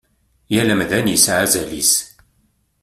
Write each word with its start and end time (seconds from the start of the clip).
Yal 0.53 0.69
amdan 0.73 1.11
yesɛa 1.13 1.39
azal-is. 1.43 1.93